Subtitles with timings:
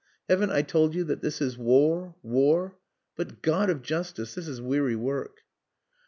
[0.27, 2.75] Haven't I told you that this is war, war....
[3.15, 4.33] But God of Justice!
[4.33, 5.41] This is weary work."